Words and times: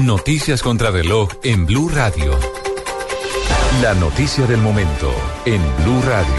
Noticias 0.00 0.62
contra 0.62 0.92
reloj 0.92 1.28
en 1.42 1.66
Blue 1.66 1.88
Radio. 1.88 2.38
La 3.82 3.94
noticia 3.94 4.46
del 4.46 4.58
momento 4.58 5.12
en 5.44 5.60
Blue 5.82 6.00
Radio. 6.02 6.34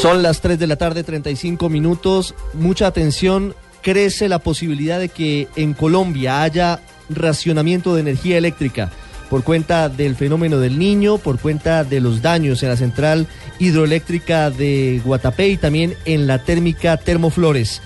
Son 0.00 0.22
las 0.22 0.40
3 0.40 0.58
de 0.58 0.66
la 0.66 0.76
tarde, 0.76 1.04
35 1.04 1.68
minutos. 1.68 2.34
Mucha 2.54 2.86
atención. 2.86 3.54
Crece 3.82 4.30
la 4.30 4.38
posibilidad 4.38 4.98
de 4.98 5.10
que 5.10 5.46
en 5.56 5.74
Colombia 5.74 6.42
haya 6.42 6.80
racionamiento 7.10 7.94
de 7.94 8.00
energía 8.00 8.38
eléctrica 8.38 8.90
por 9.28 9.44
cuenta 9.44 9.88
del 9.88 10.16
fenómeno 10.16 10.58
del 10.58 10.78
niño, 10.78 11.18
por 11.18 11.38
cuenta 11.38 11.84
de 11.84 12.00
los 12.00 12.22
daños 12.22 12.62
en 12.62 12.70
la 12.70 12.76
central 12.76 13.26
hidroeléctrica 13.58 14.50
de 14.50 15.02
Guatapé 15.04 15.48
y 15.48 15.56
también 15.58 15.94
en 16.06 16.26
la 16.26 16.44
térmica 16.44 16.96
Termoflores. 16.96 17.82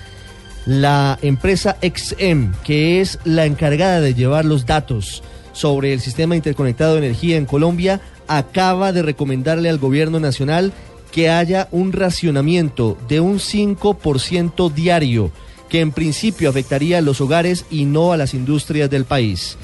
La 0.69 1.17
empresa 1.23 1.77
XM, 1.81 2.51
que 2.63 3.01
es 3.01 3.17
la 3.23 3.47
encargada 3.47 4.01
de 4.01 4.13
llevar 4.13 4.45
los 4.45 4.67
datos 4.67 5.23
sobre 5.51 5.93
el 5.93 5.99
sistema 5.99 6.35
interconectado 6.35 6.93
de 6.93 6.99
energía 6.99 7.37
en 7.37 7.47
Colombia, 7.47 8.01
acaba 8.27 8.93
de 8.93 9.01
recomendarle 9.01 9.67
al 9.67 9.79
gobierno 9.79 10.19
nacional 10.19 10.71
que 11.11 11.27
haya 11.27 11.69
un 11.71 11.91
racionamiento 11.91 12.99
de 13.07 13.19
un 13.19 13.39
5% 13.39 14.71
diario, 14.71 15.31
que 15.69 15.79
en 15.79 15.91
principio 15.91 16.51
afectaría 16.51 16.99
a 16.99 17.01
los 17.01 17.19
hogares 17.19 17.65
y 17.71 17.85
no 17.85 18.13
a 18.13 18.17
las 18.17 18.35
industrias 18.35 18.91
del 18.91 19.05
país. 19.05 19.57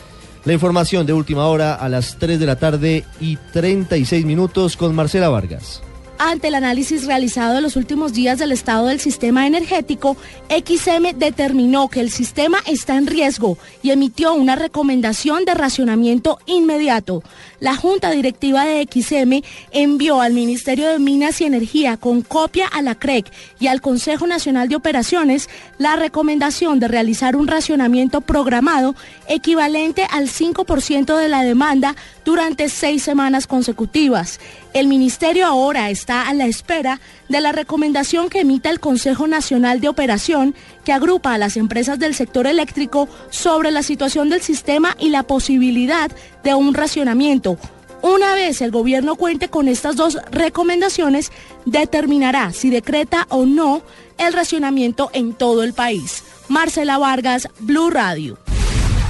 La 0.43 0.53
información 0.53 1.05
de 1.05 1.13
última 1.13 1.45
hora 1.45 1.75
a 1.75 1.87
las 1.87 2.17
3 2.17 2.39
de 2.39 2.45
la 2.47 2.55
tarde 2.55 3.03
y 3.21 3.37
36 3.53 4.25
minutos 4.25 4.75
con 4.75 4.95
Marcela 4.95 5.29
Vargas. 5.29 5.83
Ante 6.17 6.47
el 6.47 6.55
análisis 6.55 7.05
realizado 7.05 7.57
en 7.57 7.63
los 7.63 7.75
últimos 7.75 8.13
días 8.13 8.39
del 8.39 8.53
estado 8.53 8.87
del 8.87 9.01
sistema 9.01 9.47
energético, 9.47 10.15
XM 10.49 11.17
determinó 11.17 11.89
que 11.89 11.99
el 11.99 12.09
sistema 12.09 12.59
está 12.65 12.95
en 12.95 13.05
riesgo 13.05 13.57
y 13.83 13.91
emitió 13.91 14.33
una 14.33 14.55
recomendación 14.55 15.43
de 15.43 15.53
racionamiento 15.53 16.39
inmediato. 16.45 17.21
La 17.59 17.75
Junta 17.75 18.11
Directiva 18.11 18.63
de 18.63 18.87
XM 18.89 19.43
envió 19.71 20.21
al 20.21 20.31
Ministerio 20.31 20.87
de 20.87 20.99
Minas 20.99 21.41
y 21.41 21.45
Energía 21.45 21.97
con 21.97 22.21
copia 22.21 22.67
a 22.67 22.81
la 22.81 22.95
CREC 22.95 23.29
y 23.59 23.67
al 23.67 23.81
Consejo 23.81 24.25
Nacional 24.25 24.69
de 24.69 24.77
Operaciones 24.77 25.49
la 25.77 25.97
recomendación 25.97 26.79
de 26.79 26.87
realizar 26.87 27.35
un 27.35 27.47
racionamiento 27.47 28.21
programado 28.21 28.95
equivalente 29.27 30.07
al 30.09 30.29
5% 30.29 31.17
de 31.17 31.27
la 31.27 31.43
demanda 31.43 31.95
durante 32.23 32.69
seis 32.69 33.03
semanas 33.03 33.47
consecutivas. 33.47 34.39
El 34.73 34.87
Ministerio 34.87 35.45
ahora 35.45 35.89
está 35.89 36.04
a 36.09 36.33
la 36.33 36.45
espera 36.45 36.99
de 37.29 37.41
la 37.41 37.51
recomendación 37.51 38.29
que 38.29 38.41
emita 38.41 38.69
el 38.69 38.79
Consejo 38.79 39.27
Nacional 39.27 39.81
de 39.81 39.89
Operación, 39.89 40.55
que 40.83 40.93
agrupa 40.93 41.33
a 41.33 41.37
las 41.37 41.57
empresas 41.57 41.99
del 41.99 42.15
sector 42.15 42.47
eléctrico 42.47 43.07
sobre 43.29 43.71
la 43.71 43.83
situación 43.83 44.29
del 44.29 44.41
sistema 44.41 44.95
y 44.99 45.09
la 45.09 45.23
posibilidad 45.23 46.11
de 46.43 46.53
un 46.53 46.73
racionamiento. 46.73 47.57
Una 48.01 48.35
vez 48.35 48.61
el 48.61 48.71
gobierno 48.71 49.15
cuente 49.15 49.49
con 49.49 49.67
estas 49.67 49.95
dos 49.95 50.19
recomendaciones, 50.31 51.31
determinará 51.65 52.53
si 52.53 52.69
decreta 52.69 53.25
o 53.29 53.45
no 53.45 53.81
el 54.19 54.31
racionamiento 54.33 55.09
en 55.13 55.33
todo 55.33 55.63
el 55.63 55.73
país. 55.73 56.23
Marcela 56.47 56.99
Vargas, 56.99 57.49
Blue 57.59 57.89
Radio. 57.89 58.44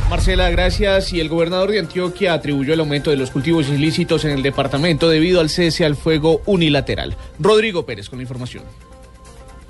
Marcela, 0.09 0.49
gracias. 0.49 1.13
Y 1.13 1.19
el 1.19 1.29
gobernador 1.29 1.71
de 1.71 1.79
Antioquia 1.79 2.33
atribuyó 2.33 2.73
el 2.73 2.79
aumento 2.79 3.09
de 3.09 3.17
los 3.17 3.31
cultivos 3.31 3.69
ilícitos 3.69 4.23
en 4.25 4.31
el 4.31 4.43
departamento 4.43 5.09
debido 5.09 5.39
al 5.39 5.49
cese 5.49 5.83
al 5.85 5.95
fuego 5.95 6.41
unilateral. 6.45 7.15
Rodrigo 7.39 7.85
Pérez 7.85 8.09
con 8.09 8.19
la 8.19 8.23
información. 8.23 8.63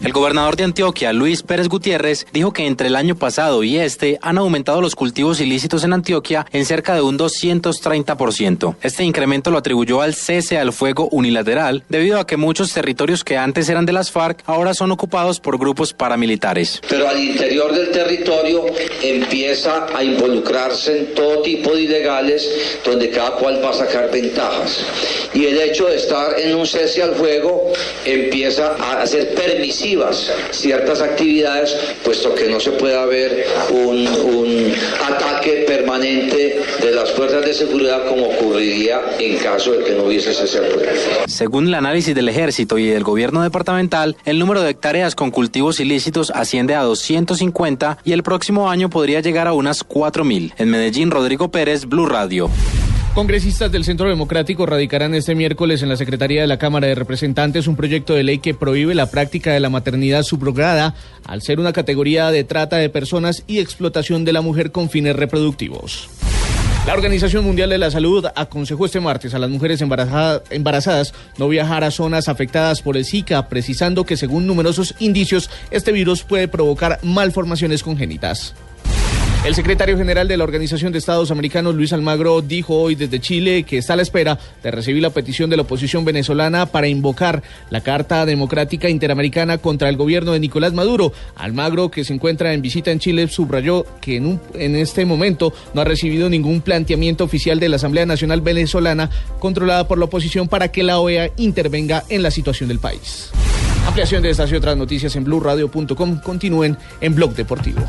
El 0.02 0.12
gobernador 0.12 0.56
de 0.56 0.66
Antioquia, 0.66 1.14
Luis 1.14 1.42
Pérez 1.42 1.68
Gutiérrez, 1.68 2.28
dijo 2.34 2.52
que 2.52 2.68
entre 2.68 2.88
el 2.88 2.96
año 2.96 3.16
pasado 3.16 3.64
y 3.64 3.78
este 3.78 4.20
han 4.22 4.38
aumentado 4.38 4.82
los 4.82 4.94
cultivos 4.94 5.40
ilícitos 5.40 5.84
en 5.84 5.94
Antioquia 5.94 6.46
en 6.52 6.66
cerca 6.66 6.94
de 6.94 7.02
un 7.02 7.18
230%. 7.18 8.76
Este 8.82 9.04
incremento 9.04 9.52
lo 9.52 9.58
atribuyó 9.58 10.02
al 10.02 10.14
cese 10.14 10.58
al 10.58 10.74
fuego 10.74 11.08
unilateral, 11.12 11.84
debido 11.90 12.20
a 12.20 12.28
que 12.28 12.38
muchos 12.38 12.74
territorios 12.74 13.24
que 13.24 13.38
antes 13.38 13.70
eran 13.70 13.86
de 13.86 13.94
las 13.94 14.12
FARC 14.12 14.44
ahora 14.46 14.74
son 14.74 14.92
ocupados 14.92 15.40
por 15.40 15.58
grupos 15.58 15.94
paramilitares. 15.94 16.82
Pero 16.88 17.08
al 17.08 17.20
interior 17.20 17.74
del 17.74 17.92
territorio 17.92 18.66
empieza 19.02 19.88
a 19.96 20.04
involucrarse 20.04 21.00
en 21.00 21.16
todo 21.16 21.42
tipo 21.42 21.74
de 21.74 21.84
ilegales 21.84 22.48
donde 22.86 23.10
cada 23.10 23.32
cual 23.38 23.64
va 23.64 23.70
a 23.70 23.74
sacar 23.74 24.12
ventajas. 24.12 24.86
Y 25.34 25.46
el 25.46 25.60
hecho 25.60 25.88
de 25.88 25.96
estar 25.96 26.38
en 26.40 26.56
un 26.56 26.68
cese 26.68 27.02
al 27.02 27.16
fuego 27.16 27.72
empieza 28.06 28.76
a 28.78 29.02
hacer 29.02 29.34
permisivo 29.34 29.85
ciertas 30.52 31.02
actividades, 31.02 31.76
puesto 32.04 32.34
que 32.34 32.50
no 32.50 32.60
se 32.60 32.72
puede 32.72 32.98
haber 32.98 33.46
un, 33.70 34.08
un 34.08 34.74
ataque 35.06 35.66
permanente 35.68 36.62
de 36.82 36.92
las 36.92 37.12
fuerzas 37.12 37.46
de 37.46 37.54
seguridad 37.54 38.08
como 38.08 38.26
ocurriría 38.26 39.02
en 39.20 39.38
caso 39.38 39.74
de 39.74 39.84
que 39.84 39.92
no 39.92 40.06
hubiese 40.06 40.32
ese 40.32 40.58
acuerdo. 40.58 40.92
Según 41.28 41.68
el 41.68 41.76
análisis 41.76 42.16
del 42.16 42.30
ejército 42.30 42.78
y 42.78 42.88
del 42.88 43.04
gobierno 43.04 43.44
departamental, 43.44 44.18
el 44.26 44.40
número 44.40 44.62
de 44.62 44.72
hectáreas 44.72 45.16
con 45.16 45.32
cultivos 45.32 45.80
ilícitos 45.80 46.32
asciende 46.32 46.76
a 46.76 46.82
250 46.82 48.00
y 48.04 48.14
el 48.14 48.24
próximo 48.24 48.70
año 48.70 48.90
podría 48.90 49.20
llegar 49.22 49.48
a 49.48 49.54
unas 49.54 49.88
4.000. 49.88 50.54
En 50.58 50.70
Medellín, 50.70 51.12
Rodrigo 51.12 51.52
Pérez, 51.52 51.86
Blue 51.86 52.06
Radio. 52.06 52.50
Congresistas 53.16 53.72
del 53.72 53.86
Centro 53.86 54.10
Democrático 54.10 54.66
radicarán 54.66 55.16
este 55.16 55.36
miércoles 55.36 55.82
en 55.82 55.88
la 55.88 55.96
Secretaría 55.96 56.42
de 56.42 56.48
la 56.48 56.60
Cámara 56.60 56.88
de 56.88 56.96
Representantes 56.96 57.66
un 57.66 57.78
proyecto 57.78 58.14
de 58.14 58.24
ley 58.24 58.40
que 58.40 58.54
prohíbe 58.54 58.94
la 58.94 59.10
práctica 59.10 59.54
de 59.54 59.62
la 59.62 59.70
maternidad 59.70 60.24
subrogada 60.24 60.96
al 61.24 61.42
ser 61.42 61.62
una 61.62 61.72
categoría 61.72 62.30
de 62.30 62.44
trata 62.44 62.76
de 62.76 62.90
personas 62.90 63.46
y 63.48 63.60
explotación 63.60 64.26
de 64.26 64.34
la 64.34 64.42
mujer 64.42 64.74
con 64.74 64.90
fines 64.90 65.16
reproductivos. 65.16 66.10
La 66.86 66.94
Organización 66.94 67.46
Mundial 67.46 67.70
de 67.70 67.78
la 67.78 67.90
Salud 67.90 68.26
aconsejó 68.36 68.86
este 68.86 69.00
martes 69.00 69.34
a 69.34 69.40
las 69.40 69.50
mujeres 69.50 69.82
embarazadas 69.82 71.14
no 71.38 71.48
viajar 71.48 71.86
a 71.86 71.92
zonas 71.92 72.28
afectadas 72.28 72.82
por 72.82 72.98
el 72.98 73.06
Zika, 73.06 73.48
precisando 73.48 74.04
que 74.04 74.18
según 74.18 74.46
numerosos 74.46 74.94
indicios 75.00 75.50
este 75.72 75.94
virus 75.94 76.24
puede 76.24 76.50
provocar 76.50 77.00
malformaciones 77.02 77.82
congénitas. 77.82 78.56
El 79.46 79.54
secretario 79.54 79.96
general 79.96 80.28
de 80.28 80.38
la 80.38 80.44
Organización 80.44 80.92
de 80.92 80.98
Estados 80.98 81.30
Americanos, 81.30 81.76
Luis 81.76 81.94
Almagro, 81.94 82.42
dijo 82.42 82.82
hoy 82.82 82.96
desde 82.96 83.20
Chile 83.20 83.62
que 83.62 83.78
está 83.78 83.94
a 83.94 83.96
la 83.96 84.02
espera 84.02 84.40
de 84.64 84.72
recibir 84.72 85.04
la 85.04 85.12
petición 85.12 85.52
de 85.52 85.56
la 85.56 85.62
oposición 85.62 86.04
venezolana 86.04 86.66
para 86.66 86.88
invocar 86.88 87.44
la 87.70 87.82
Carta 87.82 88.26
Democrática 88.26 88.90
Interamericana 88.90 89.60
contra 89.60 89.88
el 89.90 89.98
gobierno 89.98 90.32
de 90.32 90.40
Nicolás 90.40 90.74
Maduro. 90.74 91.14
Almagro, 91.36 91.92
que 91.92 92.04
se 92.04 92.16
encuentra 92.16 92.56
en 92.56 92.64
visita 92.64 92.90
en 92.90 92.98
Chile, 92.98 93.28
subrayó 93.28 93.86
que 94.02 94.16
en, 94.16 94.76
este 94.76 95.06
momento 95.06 95.54
no 95.76 95.82
ha 95.82 95.86
recibido 95.86 96.28
ningún 96.28 96.62
planteamiento 96.62 97.24
oficial 97.24 97.60
de 97.60 97.70
la 97.70 97.76
Asamblea 97.76 98.08
Nacional 98.08 98.42
Venezolana 98.42 99.12
controlada 99.38 99.88
por 99.88 100.00
la 100.00 100.06
oposición 100.06 100.48
para 100.48 100.70
que 100.70 100.82
la 100.82 100.98
OEA 100.98 101.30
intervenga 101.38 102.04
en 102.10 102.24
la 102.24 102.32
situación 102.32 102.68
del 102.68 102.80
país. 102.80 103.30
Ampliación 103.86 104.24
de 104.24 104.32
estas 104.32 104.52
y 104.52 104.56
otras 104.56 104.76
noticias 104.76 105.16
en 105.16 105.24
blueradio.com. 105.24 106.20
Continúen 106.22 106.76
en 107.00 107.14
Blog 107.14 107.36
Deportivo. 107.36 107.86